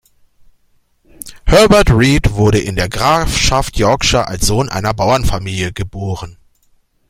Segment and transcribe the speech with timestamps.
[1.45, 6.37] Herbert Read wurde in der Grafschaft Yorkshire als Sohn einer Bauernfamilie geboren.